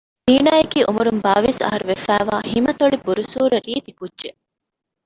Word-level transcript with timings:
ޒީނާއަކީ 0.27 0.79
އުމުރުން 0.87 1.21
ބާވީސް 1.25 1.61
އަހަރު 1.63 1.83
ފުރިފައިވާ 1.87 2.35
ހިމަތޮޅި 2.51 2.97
ބުރުސޫރަ 3.05 3.57
ރީތި 3.65 3.91
ކުއްޖެއް 3.99 4.39